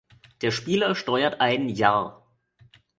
Der 0.41 0.49
Spieler 0.49 0.95
steuert 0.95 1.41
einen 1.41 1.69
"Yar". 1.69 2.25